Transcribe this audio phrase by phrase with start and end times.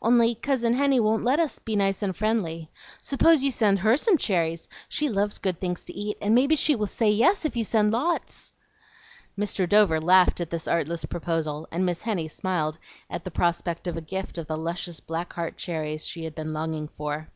[0.00, 2.70] Only, Cousin Henny won't let us be nice and friendly.
[3.02, 6.76] S'pose you send HER some cherries; she loves good things to eat, and maybe she
[6.76, 8.52] will say yes, if you send lots."
[9.36, 9.68] Mr.
[9.68, 12.78] Dover laughed at this artless proposal, and Miss Henny smiled
[13.10, 16.52] at the prospect of a gift of the luscious black heart cherries she had been
[16.52, 17.28] longing for.